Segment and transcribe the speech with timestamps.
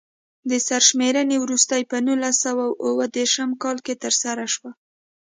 [0.49, 4.71] د سرشمېرنې وروستۍ په نولس سوه اووه دېرش کال کې ترسره شوه.